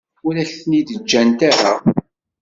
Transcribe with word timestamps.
Ur 0.27 0.35
ak-ten-id-ǧǧant 0.43 1.39
ara. 1.49 1.73